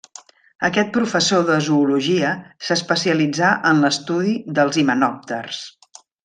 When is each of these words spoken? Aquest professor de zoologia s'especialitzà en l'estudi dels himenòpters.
Aquest 0.67 0.87
professor 0.93 1.43
de 1.49 1.57
zoologia 1.67 2.31
s'especialitzà 2.69 3.51
en 3.73 3.85
l'estudi 3.85 4.35
dels 4.61 4.81
himenòpters. 4.85 5.63